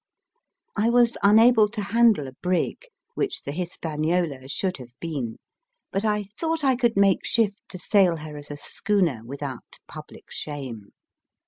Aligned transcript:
I 0.75 0.89
was 0.89 1.15
unable 1.21 1.67
to 1.67 1.81
handle 1.83 2.27
a 2.27 2.31
brig 2.31 2.87
(which 3.13 3.43
the 3.43 3.51
Hispaniola 3.51 4.47
should 4.47 4.77
have 4.77 4.99
been), 4.99 5.37
but 5.91 6.03
I 6.03 6.23
thought 6.23 6.63
I 6.63 6.75
could 6.75 6.97
make 6.97 7.23
shift 7.23 7.61
to 7.69 7.77
sail 7.77 8.15
her 8.15 8.35
as 8.35 8.49
a 8.49 8.57
schooner 8.57 9.21
without 9.23 9.77
public 9.87 10.31
shame. 10.31 10.93